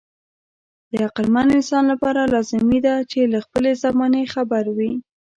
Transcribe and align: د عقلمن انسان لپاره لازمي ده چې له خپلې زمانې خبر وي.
د 0.91 0.95
عقلمن 1.07 1.47
انسان 1.57 1.83
لپاره 1.91 2.31
لازمي 2.33 2.79
ده 2.85 2.95
چې 3.11 3.19
له 3.33 3.39
خپلې 3.45 3.71
زمانې 3.83 4.23
خبر 4.33 4.63
وي. 4.77 4.91